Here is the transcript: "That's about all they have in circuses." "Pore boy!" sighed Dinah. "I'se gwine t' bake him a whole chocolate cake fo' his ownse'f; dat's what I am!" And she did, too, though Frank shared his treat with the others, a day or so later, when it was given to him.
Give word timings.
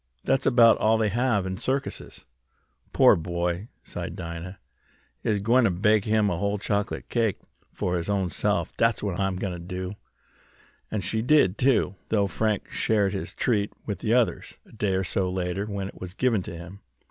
"That's 0.23 0.47
about 0.47 0.79
all 0.79 0.97
they 0.97 1.09
have 1.09 1.45
in 1.45 1.57
circuses." 1.57 2.25
"Pore 2.91 3.15
boy!" 3.15 3.67
sighed 3.83 4.15
Dinah. 4.15 4.57
"I'se 5.23 5.37
gwine 5.43 5.63
t' 5.65 5.69
bake 5.69 6.05
him 6.05 6.27
a 6.27 6.39
whole 6.39 6.57
chocolate 6.57 7.07
cake 7.07 7.37
fo' 7.71 7.93
his 7.93 8.09
ownse'f; 8.09 8.75
dat's 8.77 9.03
what 9.03 9.19
I 9.19 9.27
am!" 9.27 9.37
And 10.89 11.03
she 11.03 11.21
did, 11.21 11.59
too, 11.59 11.93
though 12.09 12.25
Frank 12.25 12.71
shared 12.71 13.13
his 13.13 13.35
treat 13.35 13.71
with 13.85 13.99
the 13.99 14.15
others, 14.15 14.55
a 14.65 14.71
day 14.71 14.95
or 14.95 15.03
so 15.03 15.29
later, 15.29 15.67
when 15.67 15.87
it 15.89 16.01
was 16.01 16.15
given 16.15 16.41
to 16.41 16.57
him. 16.57 16.79